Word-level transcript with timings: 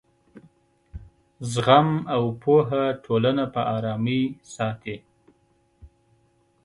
زغم 1.51 1.89
او 2.15 2.23
پوهه 2.41 2.83
ټولنه 3.03 3.43
په 3.53 3.61
ارامۍ 3.75 4.23
ساتي. 4.55 4.97